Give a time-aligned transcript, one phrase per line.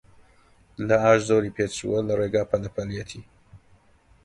[0.87, 3.23] لە ئاش زۆری پێچووە، لە ڕێگا پەلە پەلیەتی